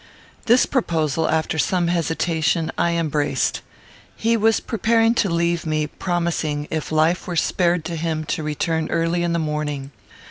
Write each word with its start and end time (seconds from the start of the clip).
This 0.47 0.65
proposal, 0.65 1.29
after 1.29 1.59
some 1.59 1.87
hesitation, 1.87 2.71
I 2.75 2.93
embraced. 2.93 3.61
He 4.15 4.35
was 4.35 4.59
preparing 4.59 5.13
to 5.13 5.29
leave 5.29 5.63
me, 5.63 5.85
promising, 5.85 6.67
if 6.71 6.91
life 6.91 7.27
were 7.27 7.35
spared 7.35 7.85
to 7.85 7.95
him, 7.95 8.23
to 8.23 8.41
return 8.41 8.89
early 8.89 9.21
in 9.21 9.33
the 9.33 9.37
morning. 9.37 9.91